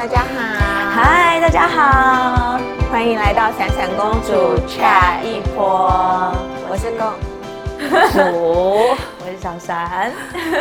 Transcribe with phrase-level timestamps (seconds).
[0.00, 0.24] 大家好，
[0.94, 2.58] 嗨，大家好，
[2.90, 5.92] 欢迎来到闪闪公主 chat 一波，
[6.70, 7.06] 我是公。
[8.10, 10.10] 主， 我是小闪，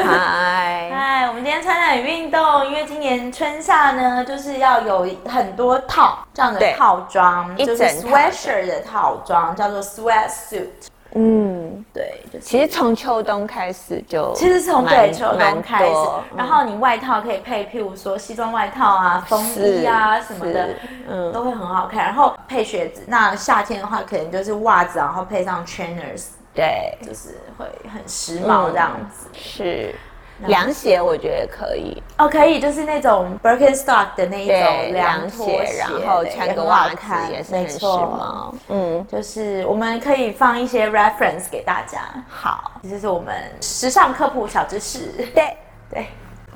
[0.05, 10.67] 嗨，嗨，我们今天穿的很运动，因为今年春夏呢，就是要有很多套这样的套装，就是 sweatshirt 的套装，叫做 sweat suit。
[11.69, 15.93] 嗯，对，就是、其实从秋冬开始就，其实从对秋冬开始，
[16.35, 20.69] 然后你外套可以配，譬如说西装外套啊、风衣啊什么的，
[21.07, 22.03] 嗯，都会很好看。
[22.03, 29.27] 然后配靴子，那夏天的话可能就是袜子，然后配上 trainers，对，就是会很时髦这样子。
[29.31, 29.95] 嗯、是。
[30.47, 36.95] 凉鞋我觉得可以哦，可以，就是那种 Birkenstock 的那一种凉鞋，然后穿个袜子
[37.31, 38.53] 也是很时髦。
[38.69, 41.99] 嗯，就是我们可以放一些 reference 给大家。
[42.29, 45.11] 好，这是我们时尚科普小知识。
[45.33, 45.57] 对
[45.91, 46.07] 对，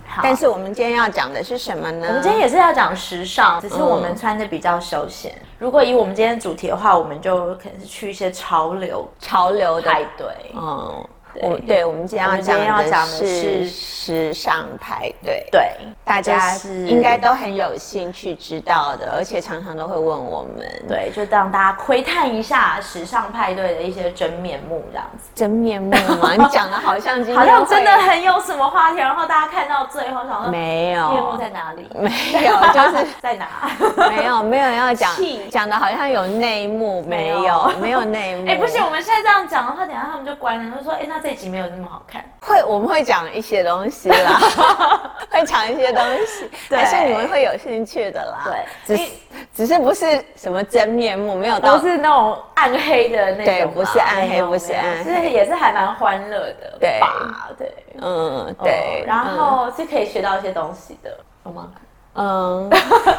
[0.08, 0.22] 好。
[0.24, 2.08] 但是我们今天要讲的是什么呢？
[2.08, 5.34] 我们今天也是要讲时尚，只是我们穿的比较休闲。
[5.60, 10.28] 如果以我们今天的主题的话，我们就可能是去一些潮流潮流的派对。
[10.56, 11.06] 嗯。
[11.42, 12.38] 我对，我们今天要
[12.84, 15.72] 讲的是时尚派对，对，
[16.04, 16.56] 大家
[16.88, 25.30] 应该都很有兴趣知道的，而且常常都会问我们，对，就让大家窥探一下时尚派对的一些真面目，这样子。
[25.34, 26.34] 真面目吗？
[26.38, 31.88] 你讲的好像好像真的很有什么话题，然后大家看到最后想说没有面目在哪里？
[31.98, 32.12] 没
[32.46, 33.48] 有，就是 在哪？
[34.10, 35.12] 没有，没有要讲，
[35.50, 38.48] 讲的好像有内幕，没有，没有内幕。
[38.48, 41.23] 哎，不行，我们现在这样讲的话，等下他们就关了，就说，哎，那。
[41.24, 44.38] 这集没有那么好看，会我们会讲一些东西啦，
[45.32, 48.42] 会讲一些东西，还是你们会有兴趣的啦。
[48.44, 49.12] 对，只是
[49.56, 57.00] 只是不是什么真面目，没有到不是那种暗黑的那种，对，不是暗黑，不是暗黑，是也是还蛮欢乐的，对。
[57.58, 61.72] 对，嗯对，然后是可以学到一些东西的，好吗？
[62.16, 62.70] 嗯，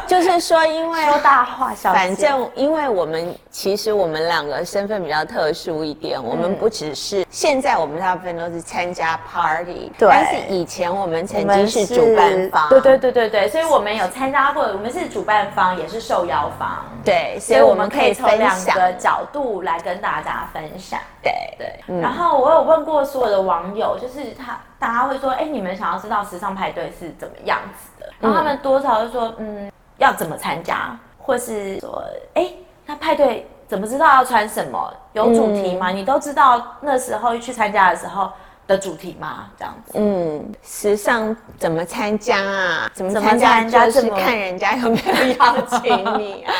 [0.07, 21.99] 就是说，因为说大话，小反正因为我们其实我们两个身份比较特殊一点，我们不只是现在我们大部分都是参加 party，对，但是以前我们曾经是主办方，对对对对对，所以我们有参加过，我们是主办方也是受邀方，对，所以我们可以从两个角度来跟大家分享，对对。
[22.01, 28.11] 然后我有问过所有的网友，就是他大家会说，哎，你们想要知道时尚派对是怎么样子的？
[28.19, 32.03] 然后他们多少就说，嗯，要怎么参加，或是说，
[32.33, 32.51] 哎，
[32.85, 34.93] 那派对怎么知道要穿什么？
[35.13, 35.91] 有主题吗？
[35.91, 38.31] 嗯、你都知道那时候去参加的时候
[38.67, 39.49] 的主题吗？
[39.57, 42.91] 这样子，嗯，时尚怎么参加啊？
[42.93, 43.63] 怎么参加？
[43.63, 46.53] 就是看人家有没有邀请你啊？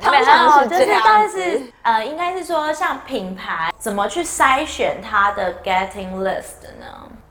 [0.00, 6.86] 他们常是这样，就是但是呃，应该是说像品牌怎么去筛选它的 getting list 呢？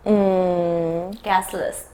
[0.08, 1.86] Mm, 嗯，guest list.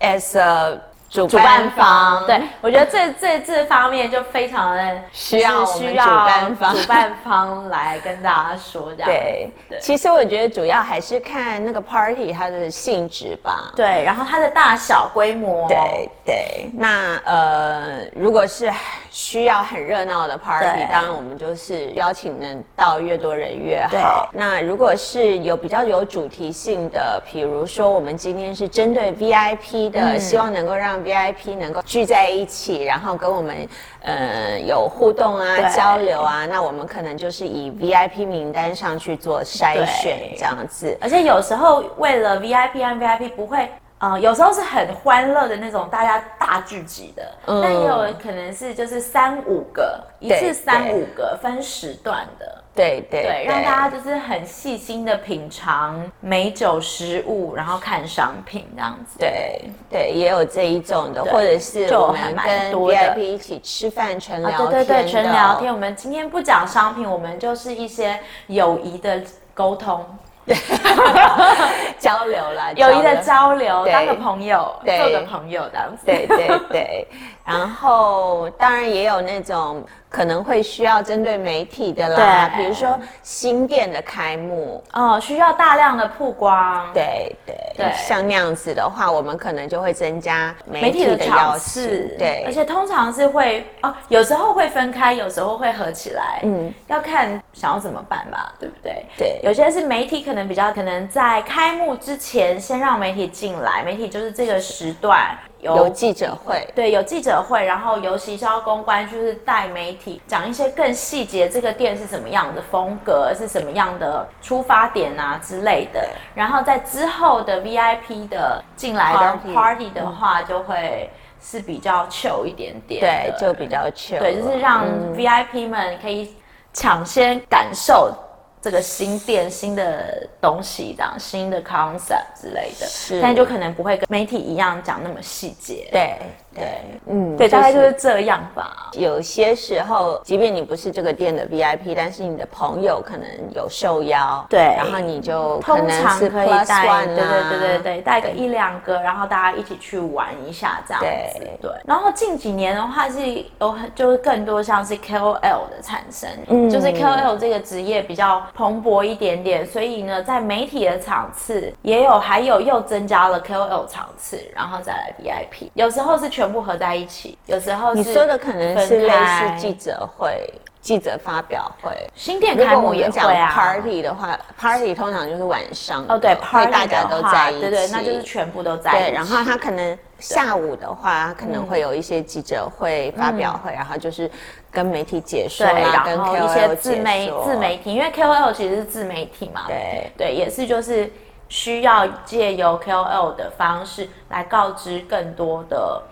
[0.00, 9.06] As a 主办，方，对，我觉得这这这方面就非常的需要需要主办方主办方来跟大家说这样。
[9.06, 13.72] 对，对其实我觉得主要还是看那个 party 它的性质吧。
[13.74, 15.66] 对，然后它的大小规模。
[15.66, 16.70] 对对。
[16.74, 18.70] 那呃，如果是
[19.10, 24.28] 需要很热闹的 party，当然我们就是邀请能到越多人越好。
[24.32, 33.68] 那如果是有比较有主题性的，比如说我们今天是针对 VIP 的，嗯、希望能够让 VIP 能够聚在一起，然后跟我们
[34.02, 40.96] 呃有互动啊、交流啊，那我们可能就是以 VIP 名单上去做筛选这样子。
[41.00, 52.62] 而且有时候为了 VIP 和 VIP 不会，呃，有时候是很欢乐的那种，大家大聚集的，嗯、但也有可能是就是三五个，一次三五个分时段的。
[52.76, 59.18] 对对对，让大家就是很细心的品尝美酒食物，然后看商品这样子。
[59.18, 64.70] 对对，也有这一种的，或者是我们跟 VIP 一起吃饭纯聊天。
[64.70, 65.74] 对对对，纯聊天。
[65.74, 69.20] 我们今天不讲商品，我们就是一些友谊的
[69.54, 70.06] 沟通，
[71.98, 76.06] 交流啦，友谊的交流，当个朋友，做个朋友这样子。
[76.06, 77.08] 对对对，
[77.44, 79.84] 然后当然也有那种。
[80.08, 82.62] 可能会需要针对媒体的啦，对。
[82.62, 87.54] 比如说新店的开幕，哦，需要大量的曝光，对对。
[87.76, 91.86] 对，像那样子的话，我们可能就会增加媒体的邀请，
[92.18, 99.06] 对，而且通常是会哦，有时候会分开，有时候会合起来，嗯，要看想要怎么办吧，对不对？
[99.16, 105.38] 对，有些是媒体可能比较可能在开幕之前先让媒体进来，媒体就是这个时段。
[105.60, 116.08] 有，记者会，对，有记者会，然后由行销公关就是带媒体讲一些更细节，这个店是什么样的风格，是什么样的出发点啊之类的。
[116.34, 121.10] 然后在之后的 VIP 的进来的 party 的话，就会
[121.40, 124.84] 是比较 chill 一点点，对，就比较 chill，对，就是让
[125.16, 126.34] VIP 们可以
[126.72, 128.14] 抢先感受。
[128.60, 135.88] 这个新店新的东西，这样新的 concept 之类的，但就可能不会跟媒体一样讲那么细节。
[135.92, 136.16] 对。
[136.54, 137.94] 对，嗯，对，大概就是。
[137.98, 138.90] 这样吧。
[138.92, 151.40] 有些时候，即便你不是这个店的 VIP，但是你的朋友可能有受邀，对，然后你就通常可以带，对对对对对，带个一两个，然后大家一起去玩一下这样子。
[151.60, 153.18] 对，然后近几年的话是
[153.60, 166.47] 有很就是更多像是 KOL 的产生，嗯，就是 KOL 这个职业比较蓬勃一点点，所以呢，在媒体的场次也有，还有又增加了 KOL 场次，然后再来 VIP，有时候是全。
[166.48, 170.50] 全部合在一起，有时候你说的可能是类似记者会、
[170.80, 171.92] 记者发表会。
[172.14, 173.52] 新店开幕也会啊。
[173.54, 179.10] Party 的话，Party 通常就是晚上哦，对，Party 大家都在一起，对对，那就是全部都在一起。
[179.10, 184.30] 对，然后他可能下午的话，可能会有一些记者会、发表会，然后就是
[184.70, 191.12] 跟媒体解说啦，跟一些自媒自媒体，因为 KOL 其实是自媒体嘛，对对，也是就是
[191.50, 196.02] 需要借由 KOL 的方式来告知更多的。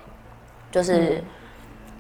[0.77, 1.25] 就是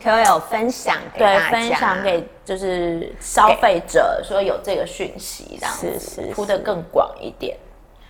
[0.05, 7.57] ，KOL 分享给，对，分享给就是消费者，说有这个讯息，这样子是铺的更广一点。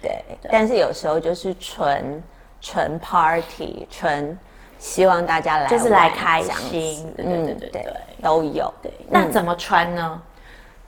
[0.02, 2.20] 对，但是有时候就是纯
[2.60, 4.36] 纯 party，纯
[4.76, 7.14] 希望大家来，就是来开心。
[7.18, 7.86] 嗯，对对对，
[8.20, 8.74] 都有。
[8.82, 10.20] 对，那怎么穿呢？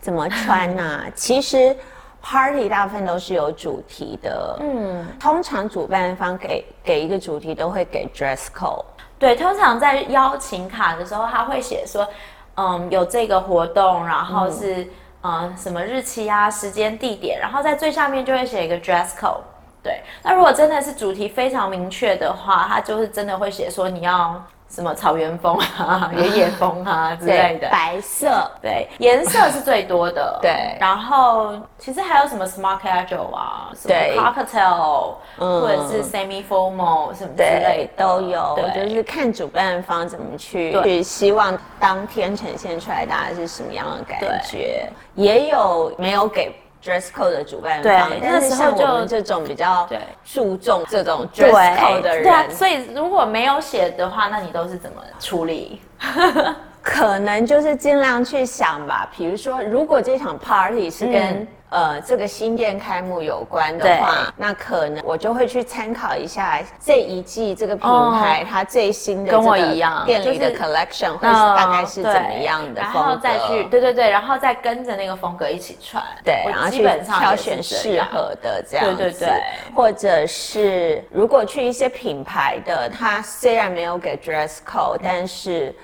[0.01, 1.05] 怎么穿呢？
[1.15, 1.77] 其实
[2.21, 4.59] party 大部分都是有主题的。
[4.59, 8.85] 嗯，通常主办方给给一个主题，都会给 dress code。
[9.19, 12.09] 对，通常在邀请卡的时候，他会写说，
[12.56, 14.85] 嗯，有这个活动，然后是
[15.23, 19.41] 嗯，嗯什么日期啊、时间、地点，然后在最下面就会写一个 dress code。
[19.82, 24.43] 对，那如果真的是主题非常明确的话，他就是真的会写说你要。
[24.69, 30.76] 什么草原风啊、 原野风啊之类的，白色，对，颜色是最多的， 对。
[30.79, 46.55] 然后其实还有什么 smart casual 啊，什么 cocktail，或者是 semi formal 什么之类都有，就是看主办方怎么去，去希望当天呈现出来大家是什么样的感觉，也有没有给。
[46.83, 49.89] Dress code 的主办方，但是像我们这种比较
[50.25, 55.81] 注重这种 dress code 的人，对，对啊，所以如果没有写的话，那你都是怎么处理？
[56.81, 59.11] 可能就是尽量去想吧。
[59.15, 70.05] 比如说，如果这场 party 是跟、嗯呃，这个新店开幕有关的话，那可能我就会去参考一下这一季这个品牌它最新的跟我一样。
[70.06, 79.29] 店里的 collection 会是大概是怎么样的风格，然后再去对对对，然后再跟着那个风格一起穿，对，然后去挑选适合的这样子，对对。
[79.29, 79.43] 对，
[79.75, 85.75] 或者是如果去一些品牌的，它虽然没有给 dress code，但是。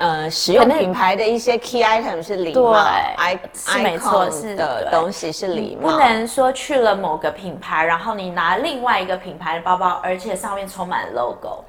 [0.00, 5.90] 呃，使用品牌的一些 key item 是礼貌，对，是没错，是的东西是礼貌。
[5.90, 11.62] 不能说去了某个品牌，然后你拿另外一个品牌的包包，而且上面充满 logo，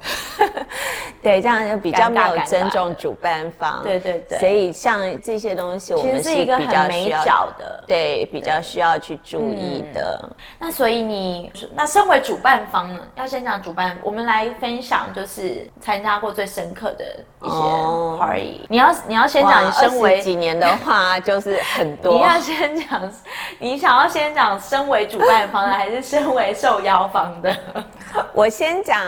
[1.22, 3.80] 对，这样就比较没有尊重主办方。
[3.84, 4.38] 对对对。
[4.38, 10.26] 所以像这些东西，我们是一个很美角的，对，比较需要去注意的。
[10.58, 17.04] 那所以你，那身为主办方呢，要先讲主办，我们来分享就是参加过最深刻的
[17.42, 18.21] 一些。
[18.22, 18.64] 而已。
[18.68, 22.14] 你要你要先讲，你身为几年的话， 就是很多。
[22.16, 23.12] 你要先讲，
[23.58, 27.54] 你想要先讲身为主办方的，还是身为受邀方的？
[28.34, 28.98] 我先讲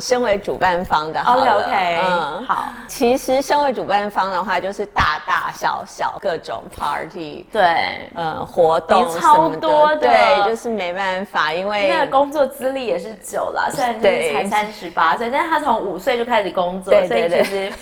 [0.00, 1.58] 身为主办方的好了。
[1.58, 2.68] OK，嗯，好。
[2.88, 17.72] 其实身为主办方的话，就是大大小小各种 party，对，嗯，活动超多的，对，就是没办法，因为那个工作资历也是久了，虽然就是才三十八岁，但是他从五岁就开始工作，所以其实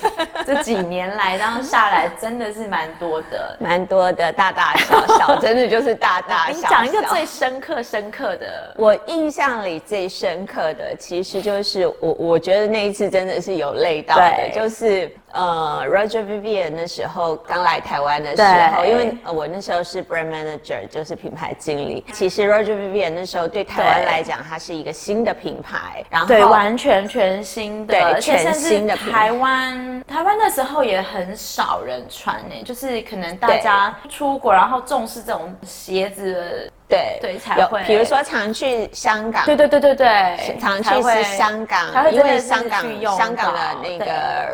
[0.45, 6.59] 这几年来这样下来，真的是蛮多的，蛮多的，大大小小， 真的就是大大小小。
[6.59, 15.11] 你讲一个最深刻、深刻的，我印象里最深刻的，其实就是我，我觉得那一次真的是有累到的，就是。
[15.33, 18.43] 呃，Roger Vivian 那时候刚来台湾的时
[18.77, 22.05] 候，因为呃我那时候是 Brand Manager，就是品牌经理。
[22.13, 30.05] 其实 Roger Vivian 那时候对台湾来讲，它是一个新的品牌，然后对完全全新的，对全新的台湾。
[30.07, 36.71] 台湾那时候也很少人穿诶，就是可能大家出国，然后重视这种鞋子。
[36.93, 42.85] 对对才会，比如说常去香港，对对对对对，常去是香港，因为香港
[43.17, 44.05] 香港的那个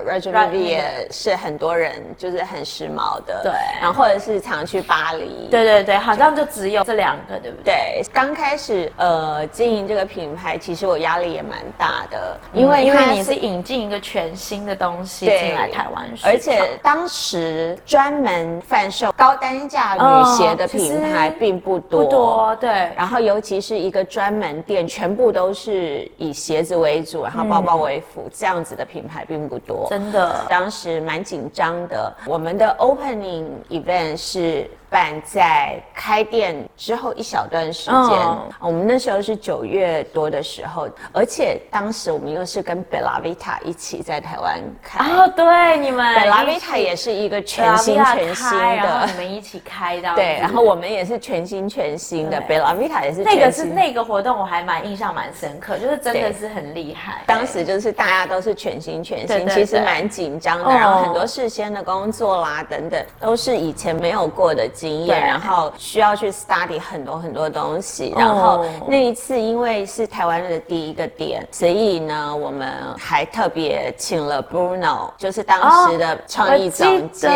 [0.08, 7.64] Roger Vivier 是很多人就是很时髦的，对，然后或者是常去巴黎，对对对，好像就只有这两个，对不对？
[7.64, 22.27] 对，刚开始呃经营这个品牌，其实我压力也蛮大的，因为因为你是引进一个全新的东西进来台湾，而且当时专门贩售高单价女鞋的品牌并不多。
[22.28, 29.86] 多对，然后尤其是一个专门店，全部都是以鞋子为主，然后包包为辅，嗯、这样子的品牌并不多。
[29.88, 32.14] 真的，当时蛮紧张的。
[32.26, 34.70] 我们的 opening event 是。
[34.90, 45.04] 办在开店之后一小段时间，哦、我们那时候是九月多的时候，而且当时我们又是跟 Bella Vita 一起在台湾开。
[45.04, 50.14] 哦，对，你们 Bella Vita 也是一个全新全新的，然后你们一起开的。
[50.14, 53.22] 对，然后我们也是全新全新的对 Bella Vita 也是。
[53.22, 57.22] 那个是那个活动，我还蛮印象蛮深刻，就是真的是很厉害。
[57.26, 64.66] 当时就是大家都是全新全新，其实蛮紧张的，哦、然后很多事先的工作啦等等，都是以前没有过的。
[64.78, 77.30] 经验，然后需要去 study 很多很多东西，然后那一次因为是台湾的第一个点，所以呢，我们还特别请了 Bruno，就是当时的创意总监，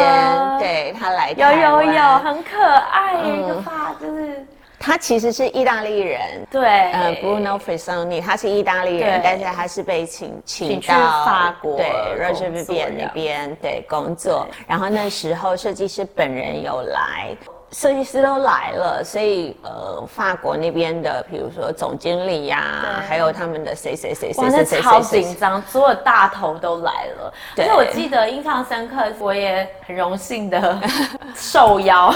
[0.58, 4.46] 对他来有有有，很可爱一个发，就是。
[4.82, 11.86] 他其实是意大利人，对，呃，Bruno Frisoni，他是意大利人，但是他是被请请到法国，对
[12.20, 17.36] ，Roger v i v i e n 那边对工作，然后那时候设计师本人有来。
[17.72, 27.32] 设计师都来了，所以呃，法国那边的，比如说总经理呀、啊，还有他们的谁谁谁谁谁谁，那超紧张，所有大头都来了。
[27.56, 30.78] 对，我记得印象深刻，我也很荣幸的
[31.34, 32.14] 受邀。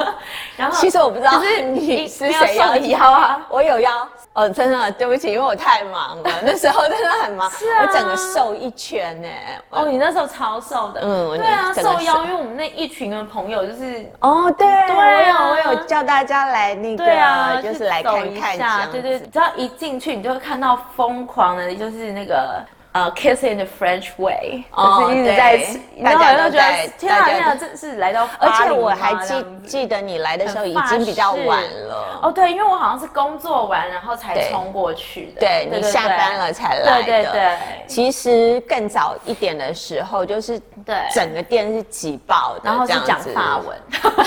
[0.56, 3.90] 然后，其实我不知道是你是谁要邀啊，我有邀。
[4.34, 9.28] 哦，真的对不起，因为我太忙了， 那时候真的很忙，是啊，我整个瘦一圈呢。
[9.70, 22.62] 哦，你那时候超瘦的，嗯，对啊，瘦腰，因为我们那一群的朋友就是，哦，对，对啊，我有叫大家来那个，对啊，就是来看看一下，对对，只要一进去，你就会看到疯狂的，就是那个。
[22.92, 32.20] 呃，Kiss in the French way，就是一直在吃，大家都觉得天啊天啊，这是来到，而且我还记记得你来的时候已经比较晚了。
[32.22, 37.04] 哦，对，因为我好像是工作完然后才冲过去的，对，你下班了才来的。
[37.04, 40.96] 对对对，其实更早一点的时候，就是对。
[41.12, 43.78] 整个店是挤爆的，然后是讲法文，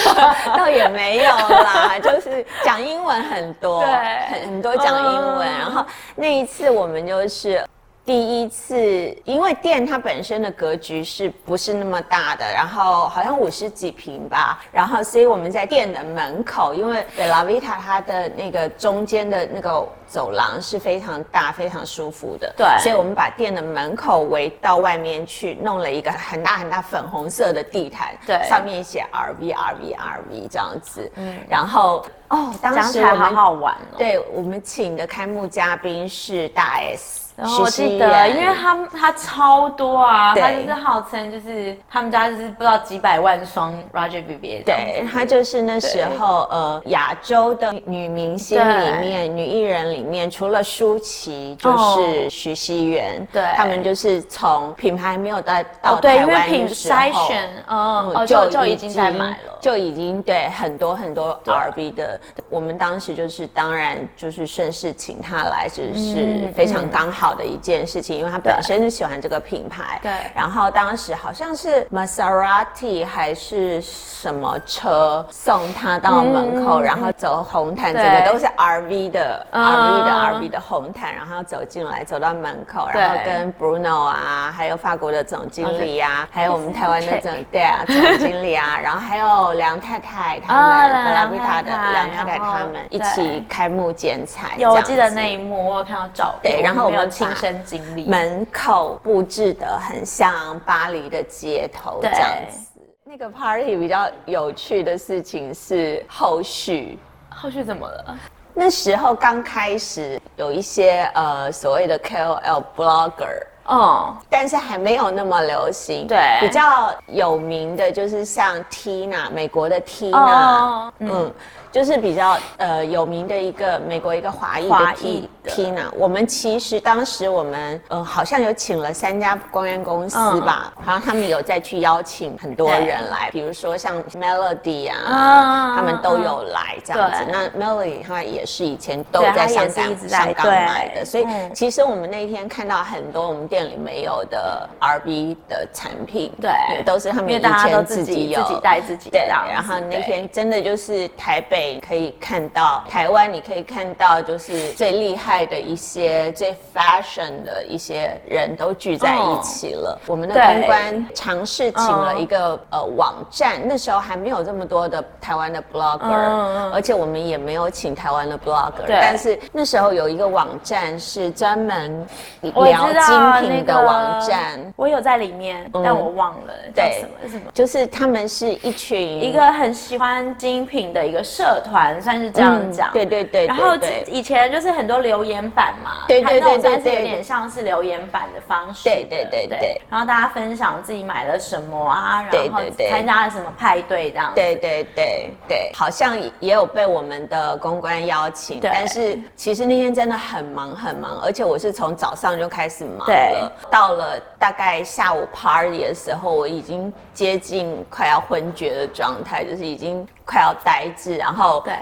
[0.55, 3.91] 倒也没有啦， 就是讲英文很多，对，
[4.29, 5.51] 很很多讲英文。
[5.51, 5.83] 然后
[6.15, 7.65] 那一次我们就是。
[8.03, 37.20] 第一次，因为店它本身的格局是不是那么大的，然后好像五十几平吧，然后所以我们在店的门口，因为 Bella Vita 它的那个中间的那个走廊是非常大、非常舒服的，对，所以我们把店的门口围到外面去，弄了一个很大很大粉红色的地毯，对，上面写 RV RV RV 这样子，嗯，然后哦，当时我们好好玩哦，对，我们请的开幕嘉宾是大 S。
[37.41, 44.63] 然后我记得，因为他他超多啊，他就是号称就是他们家就是不知道几百万双 Roger Vivier。
[44.63, 67.31] 对，他就是那时候呃亚洲的女明星里面女艺人里面，除了舒淇就是徐熙媛，对，他们就是从品牌没有到到台湾的时候，筛选，嗯，就就已经在买了，就已经对很多很多 RV 的，我们当时就是当然就是顺势请他来，只是非常刚好。
[67.31, 69.99] 的一件事情，因为他本身就喜欢这个品牌。
[70.03, 70.11] 对。
[70.35, 94.55] 然后当时好像是 Maserati 还是什么车送他到门口，然后走红毯，整个都是 RV 的 RV 的 RV 的红毯，然后走进来，走到门口，然后跟 Bruno 啊，还有法国的总经理啊，还有我们台湾的总 对啊总经理啊，然后还有梁太太他们，Bella Vita 的梁太太他们一起开幕剪彩。
[94.57, 96.55] 有，我记得那一幕，我有看到照片。
[96.55, 97.01] 对，然后我们。
[97.11, 102.79] 亲身经历，门口布置的很像巴黎的街头这样子。
[103.03, 106.97] 那个 party 比较有趣的事情是后续，
[107.29, 108.17] 后续怎么了？
[108.53, 116.05] 那时候刚开始有一些呃所谓的 KOL blogger，哦，但是还没有那么流行。
[116.07, 121.33] 对，比较有名的就是像 Tina，美国的 Tina，哦，嗯，嗯，
[121.71, 125.29] 就是比较呃有名的一个美国一个华裔的 T。
[125.43, 137.25] 的？Tina，我们其实当时我们呃好像有请了三家公关公司吧，然后他们有再去邀请很多人来，比如说像 Melody 啊，他们都有来这样子。
[137.31, 146.51] 那 Melody 他也是以前都在香港香港买的，所以其实我们那天看到很多我们店里没有的 RB 的产品，对，
[146.83, 149.19] 都是他们以前自己有自己带自己的。
[149.21, 159.99] 然后那天真的就是台北可以看到，台湾你可以看到，就是最厉害的一些最 fashion 的一些人都聚在一起了。
[160.07, 172.05] 我们的公关尝试请了一个呃网站，那时候还没有这么多的台湾的 blogger，而且我们也没有请台湾的 blogger，但是那时候有一个网站是专门
[172.41, 182.91] 聊精品的网站，我有在里面，但我忘了叫什么什么，就是他们是一群一个很喜欢精品的一个社团，算是这样讲。
[182.91, 183.47] 对对对。
[183.47, 183.75] 然后
[184.07, 188.83] 以前就是很多留言板嘛，对对对对，有点像是留言板的方式。
[188.83, 189.81] 对对对对。
[189.87, 192.59] 然后大家分享自己买了什么啊，然后
[192.89, 194.31] 参加了什么派对这样。
[194.33, 211.73] 对对对对，好像也有被我们的公关邀请，但是其实那天真的很忙很忙，而且我是从早上就开始忙了，到了大概下午 party 的时候，我已经接近快要昏厥的状态，就是已经快要呆滞，然后对。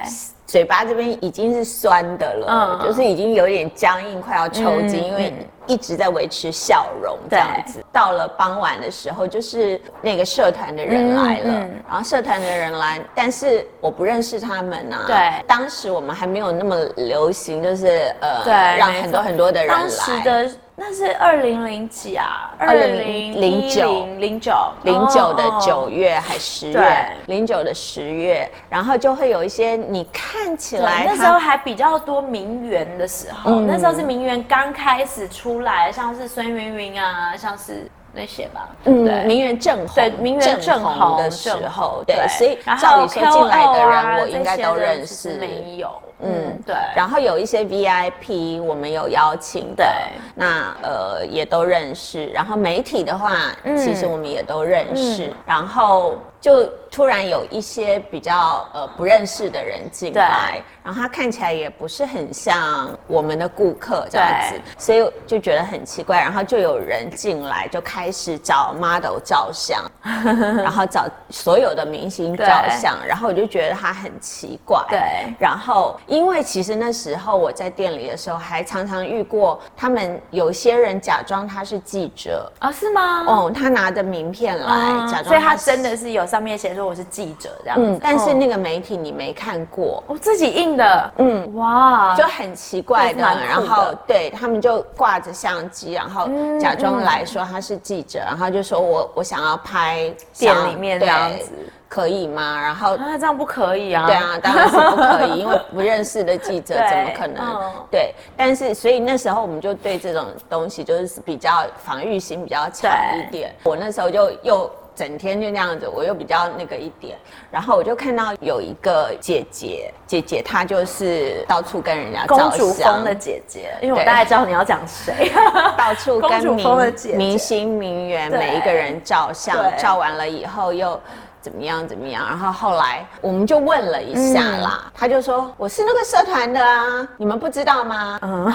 [0.47, 7.85] 嘴巴这边已经是酸的了，嗯、就是已经有点僵硬，快要抽筋，嗯、因为一直在维持笑容这样子。
[7.93, 15.03] 到了傍晚的时候，就是那个社团的人来了，嗯嗯、然后社团的人来，但是我不认识他们啊。
[15.05, 20.49] 对，当时我们还没有那么流行，就是呃，对让很多很多的人来的。
[20.81, 22.55] 那是二零零几啊？
[22.57, 27.05] 二零零九零九零九的九月还十月？
[27.25, 38.69] 零九的十月，然后就会有一些你看起来那时候还比较多名媛的时候，那时候是名媛刚开始出来，像是孙芸芸啊，像是那些吧。
[38.85, 45.37] 嗯，对，名媛正红，对，名媛正红的时候，对，所以照理说进来的人我应该都认识。
[45.37, 45.89] 没有。
[46.21, 46.75] 嗯，对。
[46.95, 49.87] 然后有一些 VIP 我们有邀请的，对
[50.35, 52.27] 那呃也都认识。
[52.27, 55.27] 然后媒体的话，嗯、其实我们也都认识。
[55.27, 66.19] 嗯、然后就突然有一些比较呃不认识的人进来，然后他看起来也不是很像我们的顾客这样子，所以就觉得很奇怪。
[66.19, 74.83] 然后就有人进来就开始找 model 照相， 然后找所有的明星照相，然后我就觉得他很奇怪。
[74.89, 74.99] 对，
[75.39, 75.97] 然后。
[76.09, 82.71] 因为其实那时候我在店里的时候，还常常遇过他们有些人假装他是记者啊。
[82.71, 83.25] 是吗？
[83.27, 87.85] 哦，他拿着名片来假装，所以他真的是有上面写说我是记者这样子。
[87.85, 91.13] 嗯，但是那个媒体你没看过，我自己印的。
[91.17, 93.21] 嗯，哇，就很奇怪的。
[93.21, 96.27] 然后对他们就挂着相机，然后
[96.59, 101.51] 假装来说他是记者，然后就说我我想要拍店里面这样子。
[101.89, 102.61] 可以吗？
[102.61, 104.05] 然后啊，这样不可以啊。
[104.05, 107.59] 对啊，当然是不可以， 因为不认识的记者怎么可能？
[107.89, 113.53] 对，对，但是所以那时候我们就对这种东西就是比较防御心比较强一点。
[113.63, 117.17] 我那时候就又整天就那样子，我又比较那个一点。
[117.49, 122.49] 然后我就看到有一个姐姐，姐姐她就是到处跟人家照相。
[122.51, 125.31] 公主风的姐姐，因为我大概知道你要讲谁。
[125.75, 131.01] 到处跟明明星名媛每一个人照相，照完了以后又。
[131.49, 131.87] 怎么样？
[131.87, 132.25] 怎么样？
[132.27, 138.19] 然后后来我们就问了一下啦，嗯、他就说我是那个社团的啊，你们不知道吗？
[138.21, 138.45] 嗯，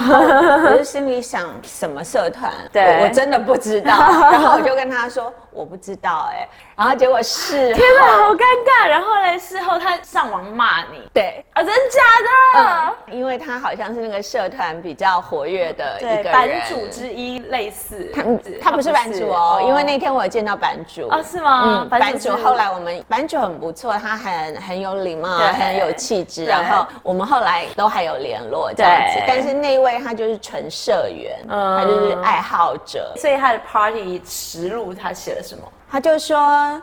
[0.65, 2.51] 我就心里想什么社团？
[2.71, 3.91] 对我，我真的不知道。
[4.31, 5.31] 然后我就跟他说。
[5.55, 8.87] 我不知道哎、欸，然后结果是，天哪，好尴尬。
[8.87, 13.17] 然后嘞，事后他上网骂你，对啊，真假的、嗯？
[13.17, 18.11] 因为他好像是那个社团比较活跃的一个人，版主之一，类似。
[18.13, 18.23] 他
[18.61, 21.63] 他不是版主哦，因为那天我有见到版主哦，是吗？
[21.65, 26.43] 嗯，版主后来我们版主很不错，他很很有礼貌，对很有气质。
[26.45, 29.23] 然后我们后来都还有联络这样子。
[29.25, 35.41] 但是那位他就是纯社员，嗯，他就是爱好者，所以他的 party 实录他写了。
[35.45, 35.63] 什么？
[35.89, 36.81] 他就说，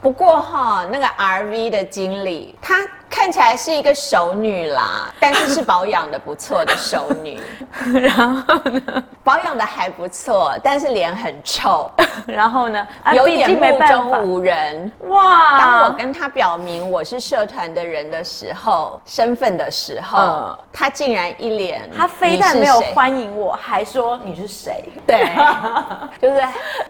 [0.00, 2.76] 不过哈，那个 RV 的经理他。
[3.10, 7.40] 看起来是一个熟女啦，但是是保养的不错的熟女。
[8.00, 11.90] 然后呢，保养的还不错，但是脸很臭。
[12.26, 14.90] 然后呢，有点目中无人。
[15.08, 15.58] 哇！
[15.58, 21.88] 当我跟他表明我是社团的人的时候，身份的时候，嗯、他竟然一脸……
[21.96, 24.84] 他非但没有欢迎我，还说你是谁？
[25.06, 25.28] 对，
[26.20, 26.42] 就是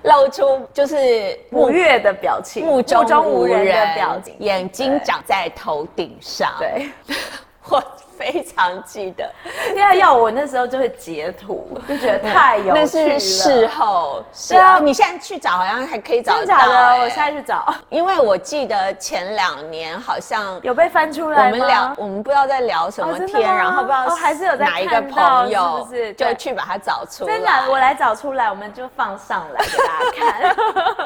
[0.03, 6.08] 露出就是不悦的表情，目中无人的表情，眼睛长在头顶。
[6.21, 6.91] 上，对，
[7.69, 7.81] 我
[8.19, 9.31] 非常记得。
[9.75, 12.75] 因为要我那时候就会截图，就觉得太有趣了。
[12.75, 16.57] 那是事后，是啊，你现在去找好像还可以找到。
[16.99, 21.47] 我现在去找，因为我记得前两年好像有被翻出来。
[21.47, 27.33] 我们聊，我们不知道在聊什么天，然后不知道还是有哪一个朋友，是不是就去把它找出来？
[27.33, 30.57] 真的，我来找出来，我们就放上来给大家看。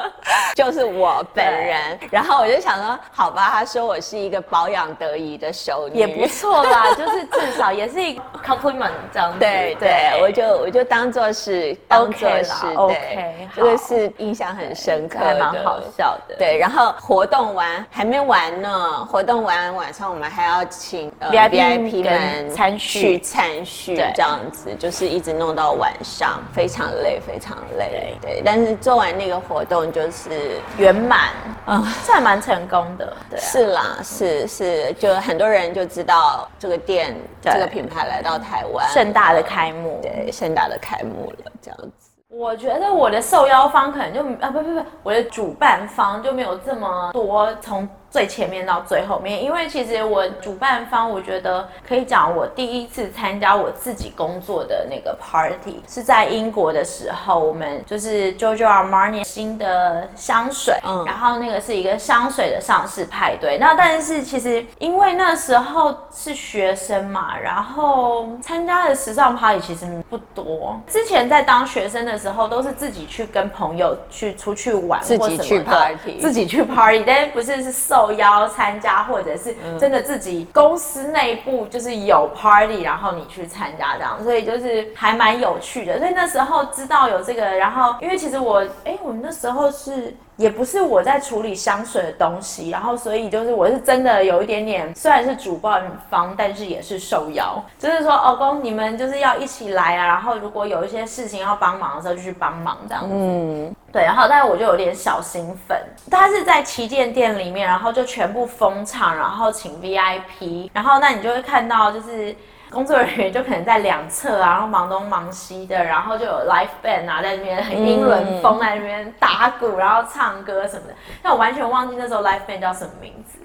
[0.55, 9.39] 就是我本人，然后我就想说，好吧，他说我是一个保养得宜的熟女，也不错啦，就 是至少也是一个 compliment 这样子。
[9.39, 16.35] 对对，我就我就当做是当做是 OK，这个是印象很深刻，还蛮好笑的。
[16.37, 28.15] 对，然后活动完还没完呢，活动完晚上我们还要请 VIP 们参去参叙，这样子就是一直弄到晚上，非常累，非常累。
[28.21, 31.29] 对，但是做完那个活动就是圆满，
[31.67, 33.13] 嗯，这还蛮成功的。
[33.29, 36.92] 对，是啦，是是，就很多人就知道这个店
[37.41, 42.09] 这个品牌来到台湾，盛大的开幕，对，盛大的开幕了，这样子。
[42.29, 47.87] 我觉得我的受邀方可能就啊不不不，我的主办方就没有这么多从。
[48.13, 63.57] 最前面到最后面，因为其实我主办方，我觉得可以讲，我第一次参加我自己工作的那个 party 是在英国的时候，我们就是 Giorgio Armani 新的香水，嗯，然后那个是一个香水的上市派对。
[63.57, 70.79] 那但是其实因为那时候是学生嘛，然后参加的时尚 party 其实不多。
[70.85, 78.02] 之前在当学生的时候，都是自己去跟朋友去出去玩，自己去 party，自己去 party，但是不是是受。
[78.07, 85.99] 受邀参加，或者是真的自己公司内部就是有 party，然后你去参加这样，所以就是还蛮有趣的。
[85.99, 90.15] 所以那时候知道有这个，然后因为其实我，哎，我们那时候是。
[90.35, 103.13] 也不是我在处理香水的东西，然后所以就是我是真的有一点点，虽然是主办方，但是也是受邀，就是说哦，公你们就是要一起来啊，然后如果有一些事情要帮忙的时候就去帮忙这样子。
[103.15, 105.77] 嗯，对，然后但是我就有点小兴奋，
[106.11, 112.35] 他是在旗舰店里面，然后就全部封场，然后请 VIP，然后那你就会看到就是。
[112.73, 120.93] 工作人员就可能在两侧啊，然后忙东忙西的，然后就有 live band 啊在那边很英伦风在那边打鼓，然后唱歌什么的。
[121.21, 123.37] 但我完全忘记那时候 live band 叫什么名字。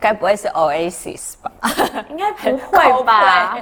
[0.00, 1.50] 该不会是 Oasis 吧？
[2.10, 3.56] 应该不会吧？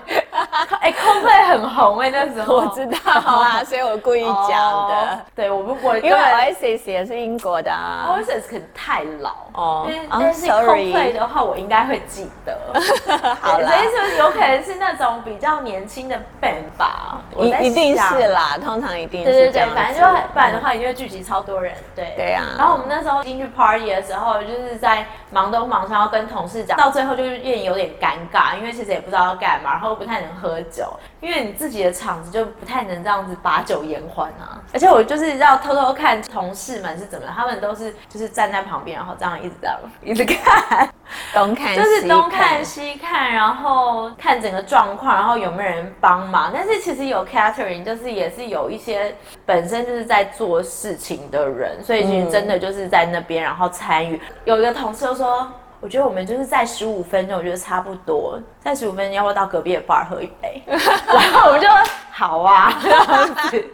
[0.80, 5.20] 哎，Coldplay 很红哎，那时候我知道啊， 所以我故意讲的。
[5.36, 9.86] 对，我不我因为 Oasis 也是英国的，Oasis 可能太老哦。
[10.10, 12.58] 但是 Coldplay 的话，我应该会记得。
[13.40, 17.20] 好了，所以说有可能是那种比较年轻的 band 吧？
[17.36, 19.30] 一一定是啦，通常一定是。
[19.30, 21.74] 对对对，反正就不然的话，因为聚集超多人。
[21.94, 22.44] 对对啊。
[22.56, 34.60] 然后我们那时候进去 party 的时候，就是在忙东忙西，要跟同事讲，到最后就是有点有点尴尬，因为其实也不知道要干嘛，然后不太能喝酒，因为你自己的场子就不太能这样子把酒言欢啊。
[34.72, 40.88] 而且我就是要偷偷看同事们是怎么样，他们都是就是站在旁边，然后这样一直这样一直看，
[41.34, 46.50] 东看就是东看西看，然后看整个状况，然后有没有人帮忙。
[46.54, 54.20] 但是其实有 Catherine，就是也是有一些本身就是在做事情的人，所以其实真的就是在那边，然后参与。
[54.44, 55.50] 有一个同事就说。
[55.80, 58.38] 我觉得我们就是在十五分钟，我觉得差不多。
[58.62, 60.62] 在十五分钟，要不要到隔壁的 bar 喝一杯？
[60.66, 61.66] 然后我们就
[62.10, 63.70] 好啊，这样子。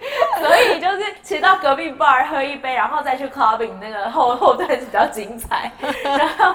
[0.67, 5.71] 以就是骑到隔壁 bar 喝一杯，然后再去 clubbing 那个后后段比较精彩。
[6.03, 6.55] 然后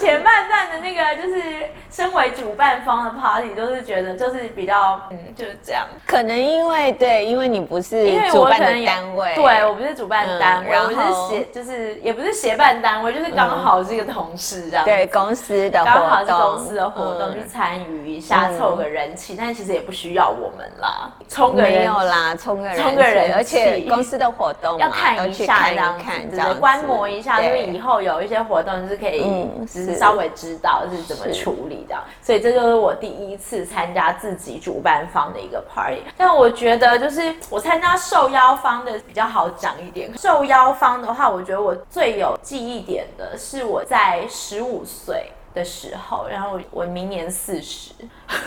[0.00, 1.42] 前半段的那个就是
[1.90, 5.86] 身为主办方的 party，都是觉得就是比较嗯就是这样。
[6.06, 14.84] 可能因为对，因为你不是主办的单位，对我不是主办单位，嗯、我是协就是也不是协办单位，就是刚好是一个同事这样。
[14.84, 36.02] 对公司的活动，刚好是公司的活动去参与一下，凑个人气，但其实也不需要我们啦，冲个没有啦，冲个人冲个人且公司的活动要看一下，这样看，对，观摩一下，因为以后有一些活动是可以，只是稍微知道是怎么处理的，所以这就是我第一次参加自己主办方的一个 party。
[36.16, 47.92] 但我觉得就是我参加受邀方的比较好讲一点，受邀方的话，我觉得我最有记忆点的是我在十五岁的时候，然后我明年四十，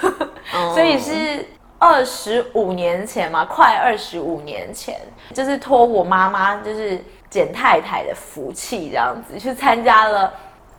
[0.74, 1.46] 所以是
[1.84, 4.98] 二十五年前嘛，快二十五年前，
[5.34, 6.98] 就是托我妈妈，就是
[7.30, 10.34] 简太太的福气，这样子去参加了。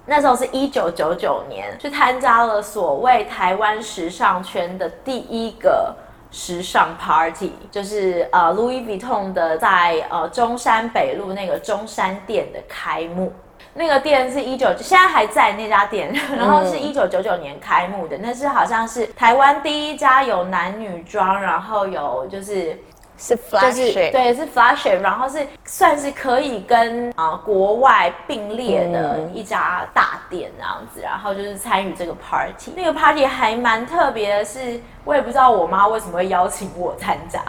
[0.06, 5.94] 那时候是一九九九年，去参加了所谓台湾时尚圈的第一个
[6.30, 13.30] 时尚 party，就是呃 Louis Vuitton 的在呃中山北路那个中山店的开幕。
[13.74, 22.80] 那个店是一九，现在还在那家店，然后是一九九九年开幕的，嗯、那是好像是台湾第一家有男女装，然后有就是。
[23.16, 37.40] 是 flagship，对，是 flagship，然后是算是可以跟啊、呃、国外并列的一家大店这样子，然后就是参与这个 party，那个 party 还蛮特别的是，是我也不知道我妈为什么会邀请我参加，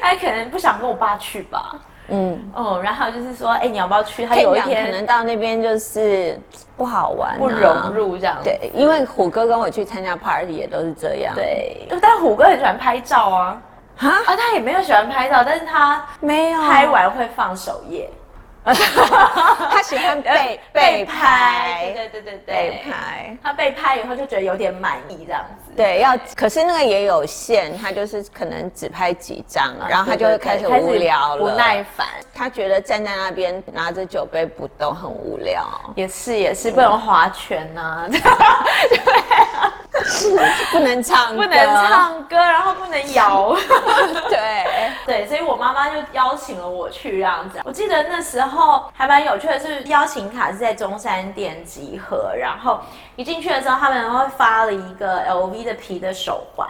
[0.00, 4.26] 她， 可能不想跟我爸去吧，嗯，哦、嗯，然后就是说，哎，你要不要去？
[4.26, 6.38] 他有一天可能到那边就是
[6.76, 13.62] 不好玩、啊，不融入这样，对，因为虎哥跟我去参加 party 也都是这样，对，但虎哥很喜欢拍照啊。
[13.98, 18.10] 啊，他也没有喜欢拍照，但是他没有拍完会放首页。
[18.64, 23.36] 他喜欢被被拍，对对对对，被拍。
[23.42, 25.61] 他被拍以后就觉得有点满意这样子。
[25.76, 32.06] 对，要可是那个也有限，他就是可能只拍几张，然后他就会开始无聊了，不耐烦。
[32.34, 35.64] 他觉得站在那边拿着酒杯不动很无聊。
[35.94, 38.20] 也是也是，不能划拳呐，对，
[40.72, 43.56] 不能唱，不能唱歌，然后不能摇。
[44.28, 44.66] 对
[45.06, 47.60] 对，所以我妈妈就邀请了我去这样子。
[47.64, 48.84] 我记得那时候。
[48.94, 52.80] 还蛮有趣的是，邀请卡是在中山店集合，然后
[53.16, 56.68] 一进去的时候，他们会发了一个 LV 的皮的手环。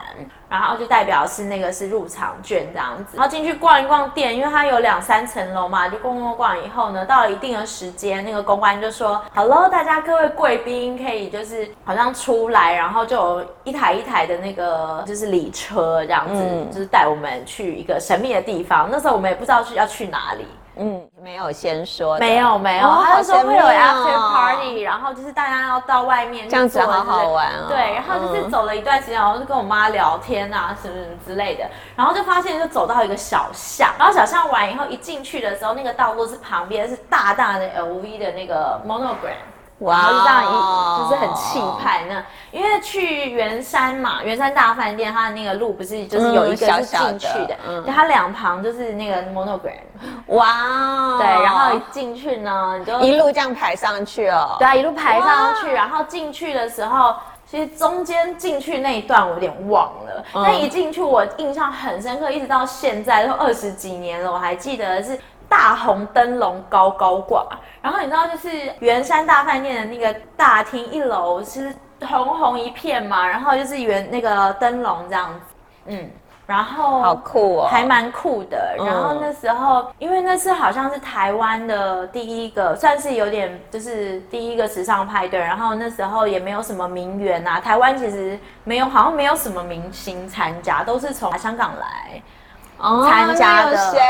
[0.52, 18.88] 然后就代表是那个是入场券这样子，然后进去逛一逛店，因为它有两三层楼嘛，就逛逛逛以后呢，到了一定的时间，那个公关就说：“Hello，大家各位贵宾可以就是好像出来，然后就有一台一台的那个就是礼车这样子，嗯、就是带我们去一个神秘的地方。
[18.92, 27.66] 那时候我们也不知道是要去哪里。”嗯，没有先说，没有没有，他就说会有 after party，然后就是大家要到外面这样子好好玩哦。
[27.68, 39.36] 对，然后就是走了一段时间，然后就跟我妈聊天啊，什么什么之类的，然后就发现就走到一个小巷，然后小巷完以后一进去的时候，那个道路是旁边是大大的 LV 的那个 monogram。
[39.82, 49.80] 哇，然后就这样一就是很气派那，因为去圆山嘛，圆山大饭店它的那个路不是就是有一个是进去的，嗯，它两旁就是那个 monogram，
[50.26, 57.14] 哇，对，然后一进去呢，你就一路这样排上去哦，对啊，一路排上去，然后进去的时候，
[57.46, 65.18] 其实中间进去那一段我有点忘了，但一进去我印象很深刻，一直到现在都二十几年了，我还记得是。
[65.52, 67.46] 大红灯笼高高挂，
[67.82, 68.48] 然后你知道就是
[68.80, 75.40] 圆山大饭店的那个大厅一楼是红红一片嘛，然后就是圆那个灯笼这样子，
[75.88, 76.10] 嗯，
[76.46, 78.74] 然后好酷哦，还蛮酷的。
[78.78, 85.38] 然后那时候，嗯、因为那是好像是台湾的第一个，算是有点就是第一个时尚派对。
[85.38, 92.22] 然后那时候也没有什么名媛啊，台湾其实没有，好像没有什么明星参加，都是从香港来。
[93.08, 94.00] 参加的谁？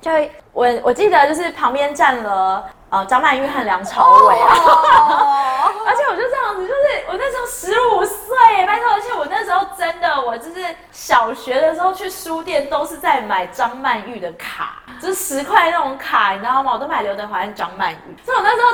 [0.00, 0.10] 就
[0.52, 16.72] 我我记得就是旁边站了呃张曼玉和梁朝伟啊，哦、 而且我就这样子，就是我那时候十五岁，拜托，而且我那时候真的我就是小学的时候去书店都是在买张曼玉的卡，就是十块那种卡，你知道吗？
[16.72, 18.16] 我都买刘德华和张曼玉。
[18.24, 18.68] 所以我那时候，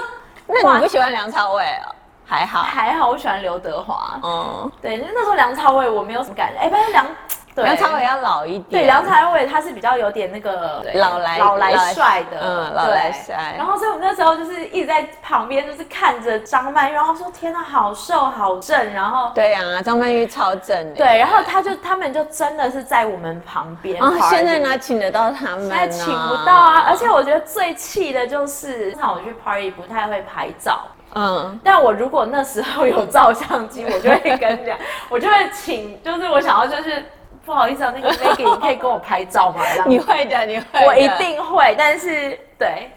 [0.47, 1.89] 那你不喜欢梁朝伟啊？
[2.27, 4.19] 还好还好，我喜欢刘德华。
[4.23, 7.07] 嗯，对，那时候梁朝伟我没有什么感觉，哎，反正梁。
[7.55, 13.55] 对梁朝伟要老一点，对，梁朝伟他是比较有点那个老来老来帅的，嗯，老来帅。
[13.57, 20.95] 然后所以我那时候就是一直在旁边，就是看着张曼玉，然后说天哪，好瘦好正，然后对呀，张曼玉超正。
[20.95, 24.03] 对，然后他就他们就真的是在我们旁边。
[24.03, 25.69] 啊，现在哪请得到他们？
[25.69, 26.85] 现在请不到啊！
[26.89, 30.81] 而且我觉得最气的就是，像我去 party 不太会拍照，
[31.15, 34.77] 嗯，但我如果那时候有照相机，我就会跟你讲，
[35.09, 37.05] 我就会请，就是我想要就是。
[37.45, 39.63] 不好意思啊，那个 Maggie，你可以跟我拍照吗？
[39.87, 41.75] 你会的，你会的，我一定会。
[41.77, 42.91] 但是，对，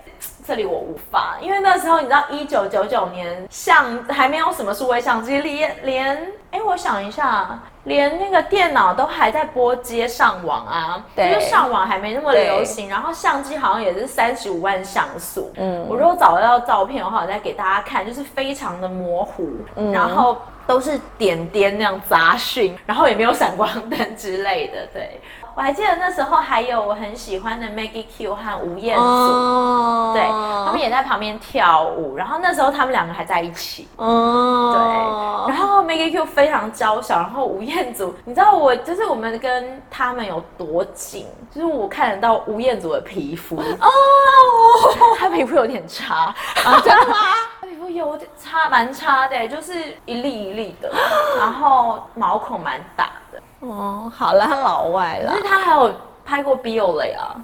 [0.46, 12.90] 这里我无法，因为那时候你知道，一九九九年相还没有什么数位相机，连连，哎，我想一下，连那个电脑都还在拨接上网啊，因为上网还没那么流行。
[12.90, 20.38] 然后相机好像也是三十五万像素，嗯，我如果找得到照片的话，我再给大家看，就是非常的模糊，嗯，然后。
[20.68, 24.86] 都是点点那样杂讯，然后也没有闪光灯之类的。
[24.94, 25.20] 对，
[25.56, 30.22] 我还记得那时候还有我很喜欢的 Maggie Q 和吴彦祖，哦、对，
[30.66, 32.16] 他们也在旁边跳舞。
[32.18, 33.88] 然后那时候他们两个还在一起。
[33.96, 34.74] 哦，
[35.48, 35.54] 对。
[35.54, 41.26] 然后 Maggie Q 非常娇小，然后吴彦祖，你知道我就是我们跟他们有多紧，
[41.56, 43.90] 就是我看得到吴彦祖的皮肤哦，
[45.18, 47.16] 他皮肤有点差啊，真的吗？
[47.90, 49.74] 有点差，蛮差的，就是
[50.06, 50.92] 一粒一粒的，
[51.40, 53.42] 然后毛孔蛮大的。
[53.60, 55.32] 哦，好了，他老外了。
[55.32, 55.92] 可是他还有
[56.26, 57.36] 拍过 Biolay 啊，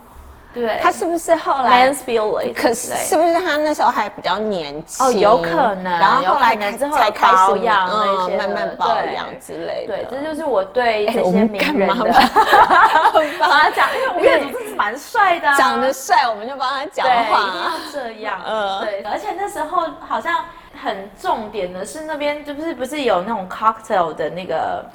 [0.53, 5.05] 对，他是不是后来？Mansfield，可是是不是他那时候还比较年轻？
[5.05, 5.91] 哦，有可能。
[5.99, 9.97] 然后后来之后才开始保养那些，慢慢保养之类的。
[9.97, 12.13] 对，这就是我对这些名人的。
[13.39, 17.13] 帮他讲，因为吴彦祖真是蛮帅的，长得帅，我们就帮他讲话。
[17.13, 18.39] 一定要这样。
[18.45, 19.01] 嗯，对。
[19.03, 20.45] 而且那时候好像
[20.81, 24.85] 很重点的是那边就是不是有那种 cocktail 的那个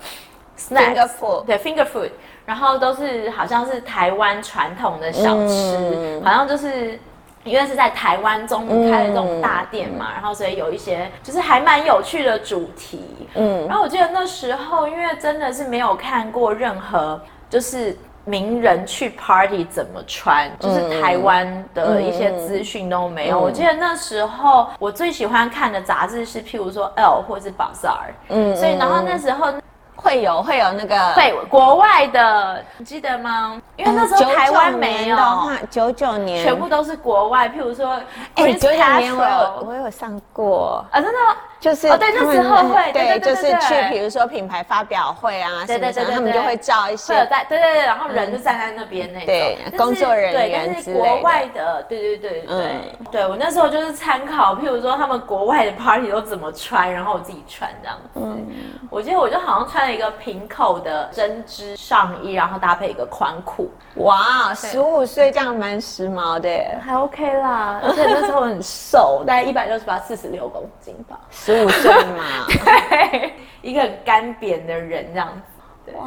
[0.56, 2.10] food，对 finger food。
[2.48, 6.98] 然后都是好像是台湾传统的小吃，嗯、好像就是
[7.44, 13.28] 因为是在台湾中午开的这种大店嘛，嗯、然后所以有一些就是还蛮有趣的主题。
[13.34, 23.38] 嗯，然后我记得那时候因为真的是没有看过任何就是名人去 party 怎么穿，嗯、就是台湾的一些资讯都没有。
[23.38, 28.08] 嗯、我记得那时候我最喜欢看的杂志是譬如说 Elle 或是 Bazaar。
[28.30, 29.52] 嗯，所以然后那时候。
[30.00, 33.60] 会有会有那个会国外的，你记得吗？
[33.76, 38.00] 因为那时候台湾没有的话，九九年全部都是国外，譬如说，
[38.36, 41.18] 哎，九九年我有我有上过啊，真的。
[41.60, 52.76] 就是哦，对，那时候会对，就是去，比如说品牌发表会啊，对对对，他们就会照一些，会有在，对对对，然后人就站在那边那种，对，工作人员对，但是国外的，对对对对，
[53.10, 58.20] 对我那时候就是参考，譬如说他们国外的 party 都怎么穿，然后我自己穿这样子。
[58.22, 58.46] 嗯，
[58.88, 63.68] 我记得我就好像穿了一个平口的针织上衣，然后搭配一个宽裤。
[63.96, 66.48] 哇，十五岁这样蛮时髦的，
[66.86, 71.18] 还 OK 啦，而且那时候很瘦，大概一百六十八、四十六公斤吧。
[71.48, 73.32] 十五岁嘛， 对，
[73.62, 75.92] 一个很干瘪的人这样子。
[75.96, 76.04] 哇，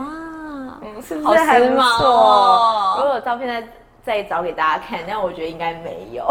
[0.84, 2.96] 嗯，是不是还不错？
[2.98, 3.68] 如果有照片再
[4.04, 6.28] 再找给大家看，但我觉得应该没有。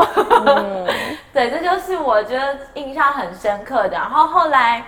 [0.47, 0.87] 嗯，
[1.35, 3.97] 对，这就是我觉得印象很深刻的。
[3.97, 4.85] 然后后来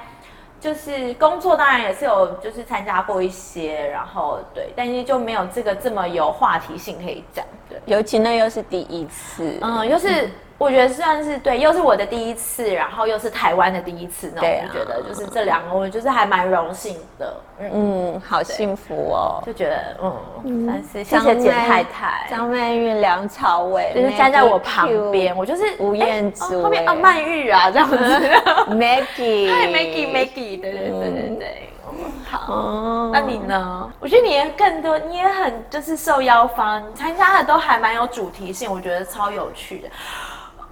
[0.60, 7.44] 就是工作，当然也是有就是参加过一些，然后对，但是就没有这个这么有话题性可以讲。
[7.68, 10.30] 对，尤其那又是第一次，嗯，又是。
[10.62, 17.36] 我觉得算是对，又是我的第一次，然后又是台湾的第一次，那种我觉得就是这两个，我就是还蛮荣幸的。
[17.58, 19.96] 嗯，好幸福哦，就觉得
[20.44, 27.96] 嗯，但是谢谢简太太、张曼玉、梁朝伟，就是站在我旁边，我就是吴彦祖，后面啊曼玉啊这样子，
[28.70, 31.68] Maggie，嗨 Maggie，Maggie，对对对对对，
[32.28, 33.90] 好，那你呢？
[34.00, 39.88] 我觉得你也更多，你也很就是受邀方，参加的都还蛮有主题性，我觉得超有趣的。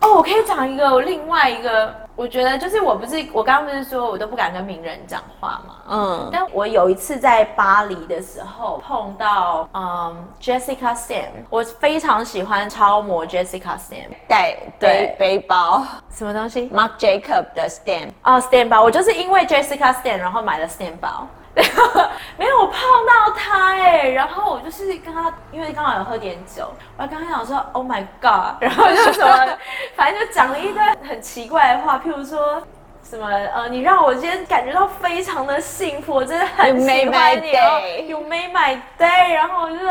[0.00, 21.26] 哦，我可以讲一个，我另外一个，我觉得就是我不是我刚刚不是说我都不敢跟名人讲话嘛，嗯，但我有一次在巴黎的时候碰到，嗯，Jessica Sam，我非常喜欢超模 Jessica Sam，带背背包，什么东西？Mark Jacob 的 Stem，哦，Stem 包，我就是因为 Jessica Stem 然后买了 Stem 包。
[22.38, 29.58] 没有碰到他哎，然后我就是跟他，因为刚好有喝点酒，我还跟他讲说 Oh my God，然后就什么，
[29.94, 32.62] 反正就讲了一段很奇怪的话，譬如说
[33.02, 39.90] 什么呃，你让我今天感觉到非常的幸福，我真的很喜欢你哦，You made my day，然后我就说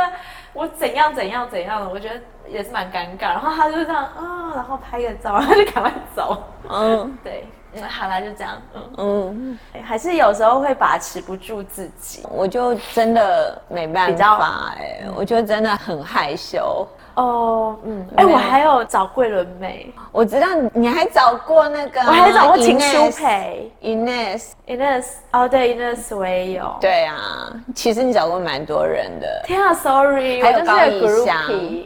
[0.53, 2.15] 我怎样怎样怎样的，我觉得
[2.47, 7.45] 也是蛮尴尬，然后他就这样啊、哦，然后拍个照，然后就赶快走，嗯， 对。
[7.73, 8.62] 嗯，好啦，就这样。
[8.73, 16.88] 嗯嗯，还是有时候会把持不住自己，我就真的没办法哎，我就真的很害羞。
[17.19, 26.73] 哦，嗯，哎，我还有找桂纶镁，我知道你还找过那个，我还找过秦舒培，Ines，Ines，哦，对，Ines 我也有。
[26.79, 29.41] 对啊，其实你找过蛮多人的。
[29.45, 31.38] 天啊，Sorry，还有高以翔，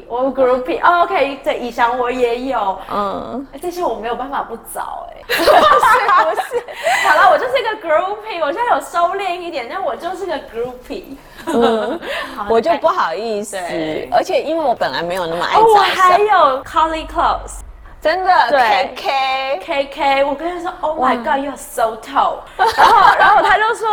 [0.07, 2.77] 我 Groupie，OK，对，以翔我也有。
[2.91, 5.49] 嗯，这些我没有办法不找，哎，不 是不
[6.41, 6.63] 是，
[7.09, 11.17] 好了，我就是一个 Groupie，我现在有收敛一点，但我就是个 Groupie。
[11.47, 11.99] 嗯，
[12.49, 13.57] 我就不好意思，
[14.11, 15.57] 而且因为我本来没有那么爱。
[15.57, 17.59] 哦，我还有 Collie Close，
[18.01, 22.39] 真的，对，K K K K，我跟他说，Oh my God，you are so tall。
[22.57, 23.89] 然后，然后他就说，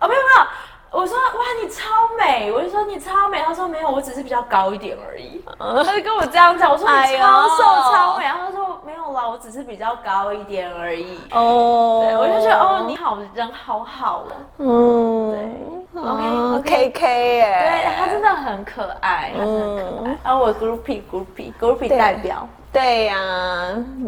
[0.00, 0.46] 哦，没有没有，
[0.94, 1.84] 我说，哇，你超
[2.16, 5.42] 美，我就说你超美，他说没有，我只是比较高一点而已。
[5.58, 11.18] 他就跟我这样讲，我说你超瘦超美，然后他说没有啦，我只是比较高一点而已。
[11.32, 14.32] 哦，对，我就觉得哦，你好，人好好哦。
[14.58, 15.74] 嗯，对。
[15.96, 20.18] OK K K 耶，对，他真的很可爱，他真的很可爱。
[20.24, 23.16] 然后我 Groupie Groupie Groupie 代表，对呀，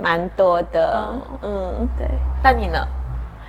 [0.03, 1.09] 蛮多的。
[1.42, 2.09] 嗯，对。
[2.42, 2.79] 那你呢？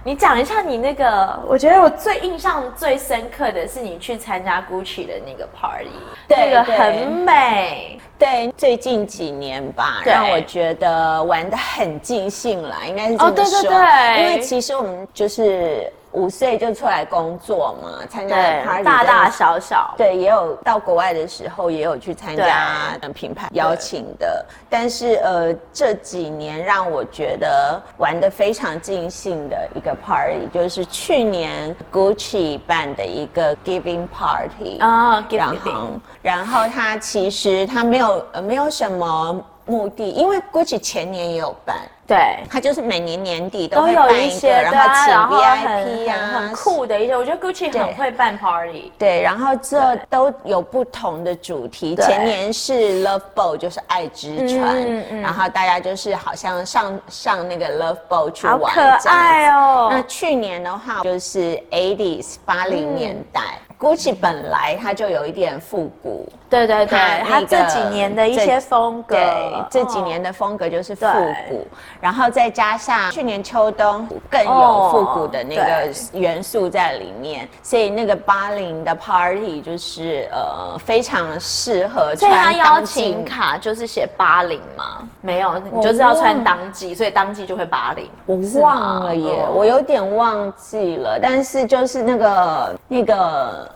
[0.07, 5.89] 你讲一下你那个，我觉得我最印象最深刻的是你去参加 Gucci 的那个 party，
[6.29, 7.99] 那个很美。
[8.17, 13.35] 对，最近几年吧，让我觉得玩的很尽兴了，应该是这么说。
[13.35, 14.23] 哦，对对对。
[14.23, 15.91] 因为其实我们就是。
[16.13, 24.45] 五岁就出来工作嘛，参加 party 大大小小，对，也有到国外的时候也有去参加品牌邀请的。
[24.69, 35.89] 但是呃，这几年让我觉得玩的非常尽兴的一个 party，就是去年 Gucci 办的一个 giving party 啊，giving，然后
[36.21, 41.77] 然后他其实他没有呃没有什么目的，因为 Gucci 前年也有办。
[42.07, 47.17] 对，他就是每年年底都会办一个，然后请 VIP 啊，很酷的一些。
[47.17, 48.93] 我觉得 Gucci 很会办 party。
[48.97, 51.97] 对，然后这都有不同的主题。
[51.97, 59.89] 前年是 Love Boat，就是爱之船，然后大家就是好像上上那个 Love Boat 去玩，好可爱哦。
[59.91, 63.59] 那去年的话就是 80s 八零年代。
[63.79, 66.97] Gucci 本来它就有一点复古，对对对，
[67.27, 71.05] 它这几年的一些风格，对，这几年的风格就是复
[71.47, 71.67] 古，
[72.01, 82.17] 然后再加上去年秋冬更有复古的那个元素在里面，所以那个八零的 party 就是呃非常适合穿。
[82.17, 85.07] 所以它邀请卡就是写八零吗？
[85.21, 88.09] 没有，你就是要穿当季，所以当季就会八零。
[88.25, 93.66] 我忘了耶，我有点忘记了，但是就是那个那个。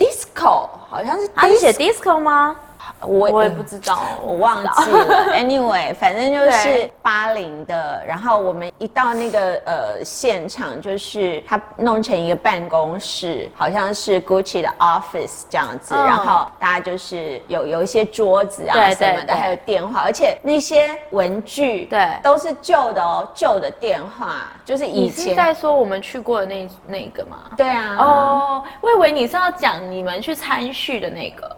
[0.00, 2.56] Disco 好像是，他是写 disco 吗？
[3.02, 5.26] 我我也不知道，我忘记了。
[5.34, 8.02] Anyway，反正就是八零的。
[8.06, 15.94] 然后我们一到那个呃现场，就是他弄成一个办公室，好像是 Gucci 的 office 这样子。
[15.94, 27.38] 然后大家就是有有一些桌子啊什么的，还有电话，而且那些文具对都是旧的哦，旧的电话，就是以前在说我们去过的那那个吗？
[27.56, 27.96] 对啊。
[27.98, 31.56] 哦，我以为你是要讲你们去参叙的那个。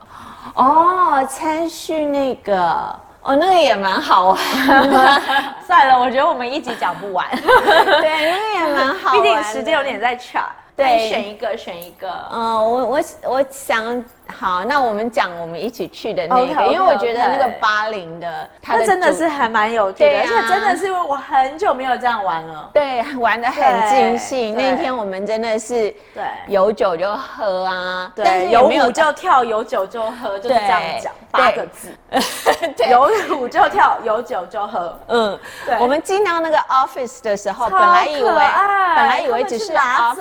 [0.55, 2.61] 哦，参序那个，
[3.23, 4.39] 哦，那个也蛮好玩。
[5.67, 7.27] 算了，我觉得我们一集讲不完。
[7.35, 9.21] 对，那个也蛮好玩。
[9.23, 10.45] 毕竟时间有点在抢。
[10.75, 12.11] 对，选一个，选一个。
[12.33, 14.05] 嗯，我我我想。
[14.27, 16.67] 好，那我们讲我们一起去的那个，okay, okay, okay.
[16.73, 24.57] 因为我觉得那个八零的，它真的是还蛮有趣的，而且、啊、真的是因为我很久没有这样玩了，对，玩的很尽兴。
[24.57, 31.89] 那天我们真的是，对，有酒就喝啊，对，有舞就跳，有酒就喝，就是这样讲八个字，
[32.77, 35.77] 对， 有舞就跳，有酒就喝，嗯，对。
[35.79, 38.31] 我们进到那个 office 的时候，本来以为，
[38.97, 40.15] 本来以为只是打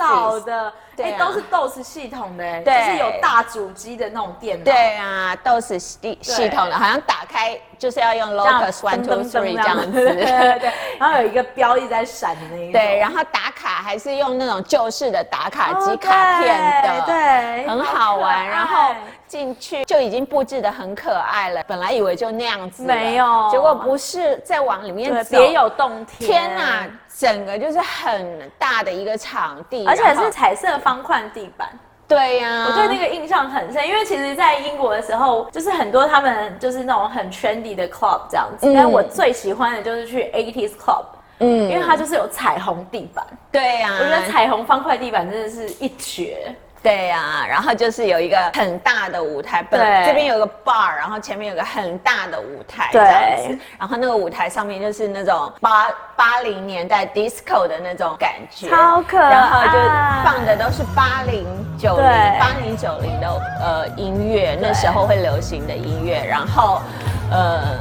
[0.98, 4.64] 哎，都是 DOS 系统的，就是有大主机的那种电脑。
[4.64, 9.92] 对啊，DOS 系系统的，好像打开就是要用 Locus One Two Three 这样子。
[9.92, 10.72] 对对对。
[10.98, 12.72] 然后有一个标一直在闪的那一种。
[12.72, 18.46] 对，然后打卡还是用那种旧式的打卡机卡片的，对，很好玩。
[18.46, 18.94] 然后
[19.32, 26.30] 进去就已经布置得很可爱了，本来以为就那样子，没有，结果不是，再往里面走，别有洞天。
[26.30, 26.86] 天哪！
[27.18, 31.66] 整个就是很大的一个场地，而且是彩色方块地板。
[32.06, 38.70] 对呀，我对那个印象很深，因为其实，在英国的时候，就是很多他们就是那种很 trendy 的 club 这样子。
[38.74, 41.04] 但我最喜欢的就是去 80s club，
[41.38, 43.26] 嗯，因为它就是有彩虹地板。
[43.50, 46.54] 对呀，我觉得彩虹方块地板真的是一绝。
[46.82, 53.58] 对呀，然后就是有一个很大的舞台，本来这边有个 bar，然后前面有个很大的舞台，这样子。
[53.78, 59.30] 然后那个舞台上面就是那种八八零年代 disco 的那种感觉，超可爱。
[59.30, 59.78] 然后就
[60.24, 61.46] 放的都是八零
[61.78, 62.04] 九零
[62.38, 63.28] 八零九零的
[63.60, 66.24] 呃音乐，那时候会流行的音乐。
[66.28, 66.82] 然后
[67.30, 67.78] 呃。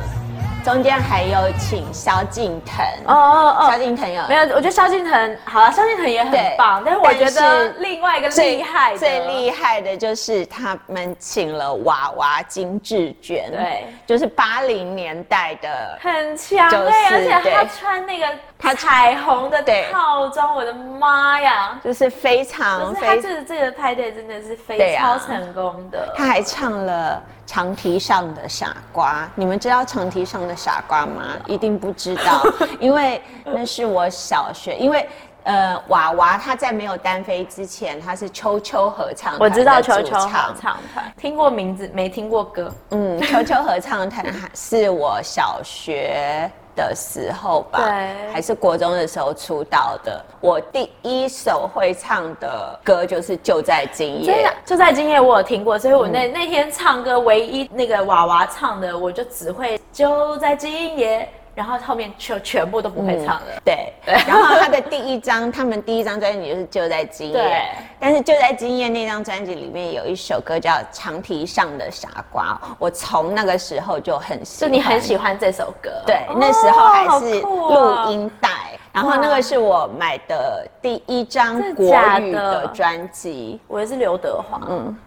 [0.64, 2.86] 中间还有请萧敬腾。
[3.08, 4.28] 哦哦哦，萧敬腾有。
[4.28, 4.42] 没有？
[4.56, 18.28] 我觉得萧敬腾好了，萧敬腾也很棒，但是我觉得另外一个厉害最厉害的就是他们请了娃娃金志娟，对，就是八零年代的，很强对，而且他穿那个
[18.62, 27.22] 他彩虹的套装，我的妈呀，就是非常，他这个这个派对真的是非常成功的，他还唱了。
[27.44, 31.36] 长堤上的傻瓜，你们知道长堤上的傻瓜吗？
[31.48, 32.42] 一定不知道，
[32.80, 34.74] 因为那是我小学。
[34.78, 35.06] 因为
[35.44, 40.56] 呃，娃娃他在没有单飞之前，他是秋秋合唱团，我知道秋秋合唱
[40.94, 42.72] 团，听过名字没听过歌。
[42.92, 46.50] 嗯，秋秋合唱团是我小学。
[46.76, 50.24] 的时候吧，对，还是国中的时候出道的。
[50.40, 61.30] 我第一首会唱的歌就是《就在今夜》，就在今夜我有听过，所以我那、嗯、那天唱歌唯一那个娃娃唱的，我就只会就在今夜。
[61.54, 63.48] 然后后面就全部都不会唱了。
[63.48, 67.38] 嗯、对，对然后他的第一张，他们第一张专辑就是《就在今夜》。
[67.38, 67.62] 对。
[68.00, 74.72] 但是《就在今夜》那张专辑里面有一首歌叫《长堤上的傻瓜》，我从那个时候就很喜欢。
[74.72, 75.92] 就你很喜欢这首歌？
[76.06, 78.50] 对，那时候还是录音带。
[78.94, 84.98] 然后那个是我买的第一张国语的专辑，我也是刘德华，嗯，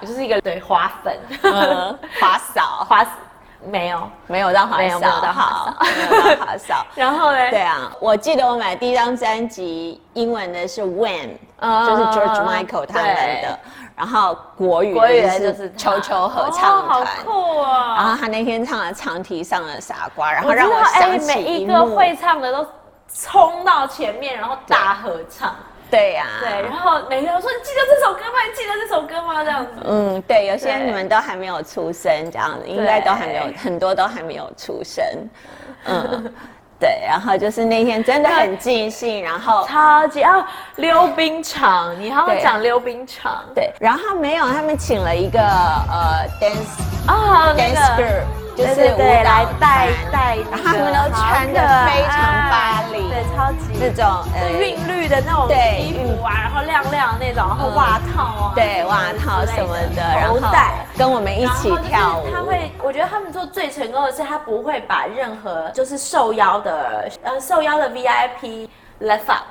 [0.00, 1.16] 我 就是一个对花粉，
[2.20, 3.06] 花嫂，华。
[3.66, 6.86] 没有，没有到华少，没有到华少，没有到华少。
[6.94, 7.50] 然后呢？
[7.50, 13.58] 对啊，我记得我买第一张专辑，英文的是 When，就是 George Michael 他们的。
[13.96, 14.92] 然后国语
[15.22, 17.94] 的就是球球合唱团，好酷啊！
[17.96, 22.66] 然后他那天唱了《长堤上的傻瓜》，然后让我想起每一个会唱的都
[23.06, 25.54] 冲到前面，然后大合唱。
[25.94, 28.42] 对呀，对，然后每个人说，你记得这首歌吗？
[28.48, 29.44] 你记得这首歌吗？
[29.44, 29.70] 这样子。
[29.84, 35.04] 嗯，对，有些你们都还没有出生，这样子应该都还没有，很多都还没有出生。
[35.84, 36.34] 嗯，
[36.80, 40.44] 对，然后就是那天真的很尽兴，然后超级啊，
[40.76, 43.44] 溜冰场，你好好讲溜冰场。
[43.54, 48.43] 对，然后没有，他们请了一个呃 dance 啊 dance girl。
[48.56, 52.16] 就是对来带带，他们都穿的非常
[52.50, 60.38] 巴黎，对，超级那种呃韵律的那种衣服啊，然后亮亮的那种，然后袜套啊，对，袜套什么的，然后
[60.96, 62.28] 跟我们一起跳舞。
[62.32, 68.68] 他会，我觉得他们做最成功的是，他不会把任何就是受邀的呃受邀的 VIP
[69.00, 69.42] left out。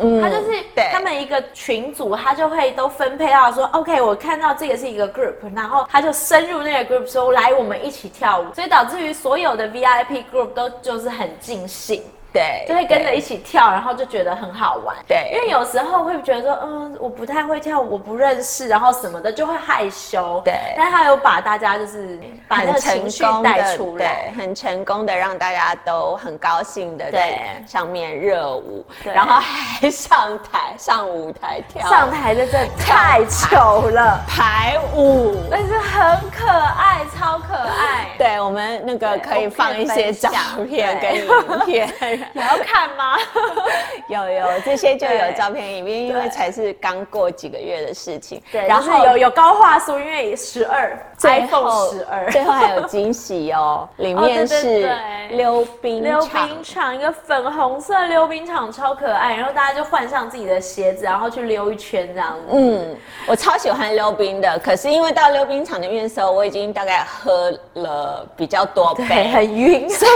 [0.00, 12.02] 嗯，他就是他们一个群组，他就会都分配到说，OK，我看到这个是一个 group，然后他就深入那个 group 说，来，我们一起跳舞，所以导致于所有的 VIP group 都就是很尽兴。
[12.32, 14.96] 对，就会跟着一起跳，然后就觉得很好玩。
[15.08, 20.40] 对，因为有时候会觉得说，嗯，我不太会跳，我不认识，然后什么的就会害羞。
[20.44, 31.88] 对，但他有把大家就是把那个情绪带出来，很成功的让大家都很高兴的在上面热舞，然后还上台上舞台跳。
[31.88, 38.06] 上台的这太糗了，排舞，但是很可爱，超可爱。
[38.16, 40.30] 对，我们那个可以放一些照
[40.68, 42.19] 片跟影片。
[42.32, 43.16] 你要看吗？
[44.08, 48.42] 有有这些就有照片影片，因为才是刚过几个月的事情。
[48.50, 54.90] 对，然后有有高画素，因为十二，iPhone 十二，最后还有惊喜哦， 里面是
[55.30, 59.34] 溜冰溜冰场，一个粉红色溜冰场，超可爱。
[59.36, 62.40] 然后大家就换上自己的鞋子，然后去溜一圈这样子。
[62.52, 62.96] 嗯，
[63.26, 70.10] 我超喜欢溜冰的，可是因为到溜冰场那边的时候，我已经大概喝了比较多杯，很晕，所以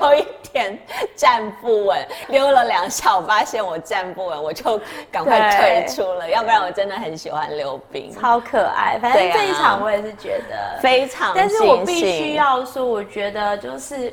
[0.00, 0.78] 我有一点
[1.16, 4.80] 站不稳，溜了两下，我发现我站不稳，我就
[5.10, 6.28] 赶快退出了。
[6.28, 8.98] 要不然我真的很喜欢溜冰，超可爱。
[9.00, 14.12] 反正这一场我也是觉得非常，但是我必须要说，我觉得就是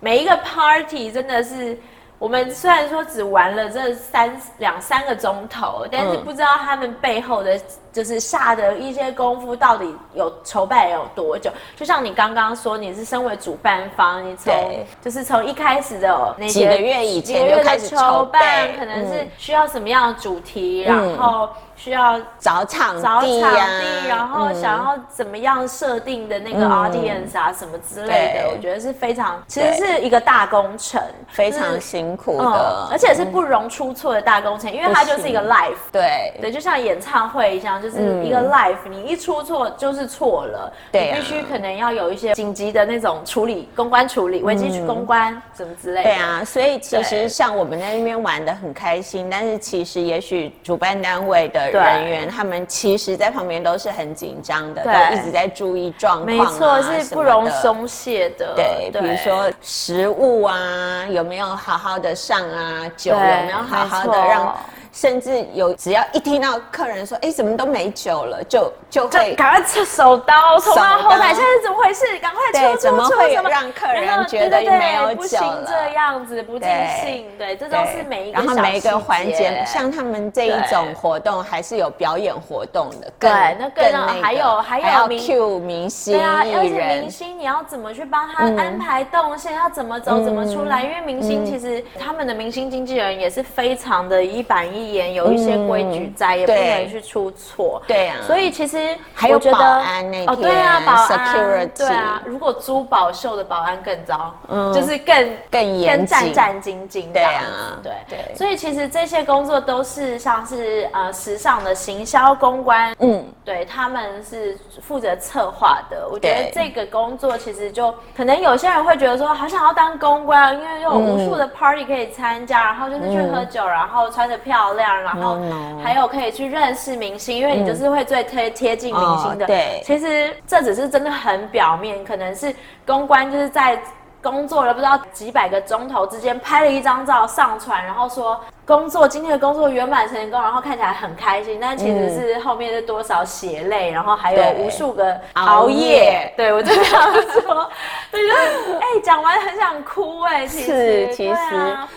[0.00, 1.78] 每一个 party 真的是。
[2.22, 7.60] 我们虽然说只玩了这三两三个钟头，但是不知道他们背后的
[7.92, 11.50] 就是下的一些功夫到底有筹备有多久。
[11.74, 14.54] 就像你刚刚说，你是身为主办方，你从
[15.02, 18.38] 就是从一开始的那些几个月以前就开始筹备，
[18.78, 21.48] 可能是需要什么样的主题，嗯、然后。
[21.82, 36.32] 需要找场地、啊、找场地，然后想要怎么样设定的那个 audience 啊，什么之类的，我觉得是非常，其实是一个大工程，非常辛苦的，而且是不容出错的大工程，因为它就是一个 live，对。
[36.40, 46.10] 对，就像演唱会一样，就是一个 live，你一出错就是错了，对，必须可能要有一些紧急的那种处理，公关处理，危机去公关什么之类的。
[46.10, 51.71] 对啊，所以其实像我们在那边玩的很开心，但是其实也许主办单位的。
[51.80, 58.54] 人员他们其实，在旁边都是很紧张的，对都一直在注意状况、啊，没错，是不容松懈的。
[58.54, 62.90] 对，对比如说食物啊，有没有好好的上啊？
[62.96, 64.56] 酒有没有好好的让？
[64.92, 72.04] 甚至有，只要一听到客人说：“哎，怎么都没酒了？”就就会赶快撤手刀，冲到后台，现在是怎么回事？
[72.18, 72.80] 赶快出出出！
[72.82, 75.64] 怎么会让客人觉得没有酒了？
[75.66, 76.68] 这样子不尽
[77.02, 78.38] 兴，对，这都是每一个。
[78.38, 83.10] 然后每一个环节，像他们这一种活动，还是有表演活动的。
[83.18, 89.54] 对，那更还有还有 Q 明星，对啊，而且明星你要怎么去帮他安排动线？
[89.54, 90.22] 要怎么走？
[90.22, 90.82] 怎么出来？
[90.82, 94.81] 因为明星其实他们的明星经纪人也是非常的一板一。
[95.14, 97.82] 有一些规矩在，也不能去出错。
[97.86, 107.12] 对啊，所以其实还有保安那哦，对啊，保安，对啊，如果珠宝秀的保安更糟，嗯，就是更更严更、战战兢兢。
[107.12, 107.92] 对啊，对。
[108.08, 108.34] 对。
[108.34, 116.08] 所以其实这些工作都是像是呃时尚的行销公关，嗯，对，他们是负责策划的。
[116.10, 125.02] 我觉得这个工作其实就可能有些人会觉得说，好想要当公关，因为有无数的 party 可以参加，然后就是去喝酒，然后穿着漂亮。
[125.02, 125.38] 然后
[125.82, 129.46] 还有可以去认识明星，因为你就是会最贴贴近明星的。
[129.46, 132.54] 对，其实这只是真的很表面，可能是
[132.86, 133.80] 公关就是在
[134.22, 138.40] 工作了不知道几百个钟头之间拍了一张照上传，然后说。
[138.64, 146.32] 工作今天的工作圆满成功，然后看起来很开心，但其实是后面是多少血泪，然后还有无数个熬夜。
[146.36, 147.68] 对，我就这样说，
[148.12, 150.46] 对，就是哎，讲完很想哭哎。
[150.46, 151.36] 其实是，其实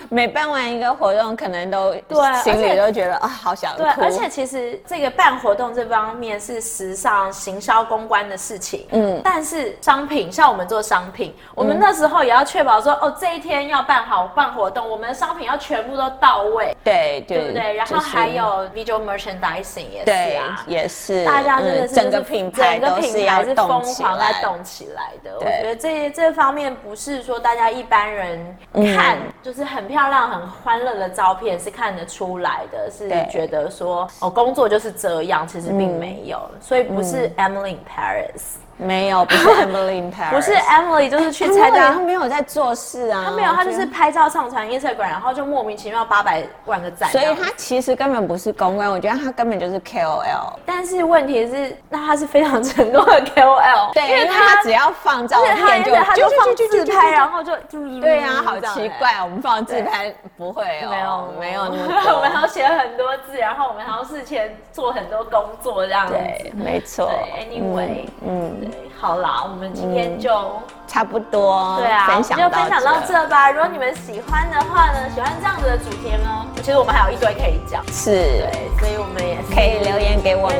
[0.10, 3.84] 每办完一个活动，可能都对心里都觉得啊，好想哭。
[3.84, 16.55] 对，而且其实这个办活动这方面是时尚行销公关的事情，嗯，但是商品像我们做商品，我们那时候也要确保说，哦，这一天要办好办活动，我们的商品要全部都到位。
[16.56, 17.74] 对对，对不对？
[17.76, 25.36] 然后还有 visual merchandising 也是啊，也是，大家真的是整个品牌都是要疯狂在动起来的。
[25.38, 28.58] 我觉得这这方面不是说大家一般人
[28.96, 38.56] 看就是很漂亮、很欢乐的照片是看得出来的，是觉得说哦，工作就是这样，其实并没有，所以不是 Emily in Paris。
[38.78, 50.54] 没有，不是 Emily in Paris，不是 Emily，就是去参加，他没有在做事啊，他没有，他就是拍照上传 Instagram，然后就莫名其妙八百万个赞，所以他其实根本不是公关，我觉得他根本就是 KOL。
[50.66, 57.56] 但是问题是，那他是非常成功的 KOL，对，因为他只要放照片就他就放自拍，然后就
[58.02, 66.08] 对呀，好奇怪，我们放自拍不会哦，没有没有那么，我们还要写很多字，然后我们还要事前做很多工作这样。
[66.08, 67.10] 子，对，没错
[67.40, 68.65] ，Anyway，嗯。
[69.00, 70.52] 好啦，我们今天就、嗯、
[70.88, 73.52] 差不多，对啊，分享就分享到这吧。
[73.52, 80.58] 如果你们喜欢的话呢，喜欢这样子的主题呢，其实我们还有一堆可以讲，是，对，所以我们也是可以留言给我们，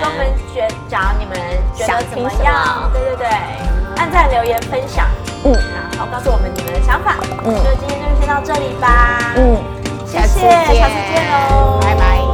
[0.00, 1.38] 跟我们觉讲你们
[1.76, 2.90] 觉得怎么样？
[2.92, 3.28] 对对对，
[3.98, 5.06] 按赞、留言、分享，
[5.44, 5.52] 嗯，
[5.92, 7.16] 然后告诉我们你们的想法。
[7.44, 9.20] 嗯，所以今天就先到这里吧。
[9.36, 9.56] 嗯，
[10.06, 12.33] 谢谢，下次见喽，拜拜。